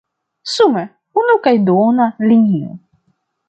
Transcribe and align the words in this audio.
Sume: 0.53 0.83
unu 1.19 1.35
kaj 1.45 1.55
duona 1.67 2.07
linio. 2.27 2.71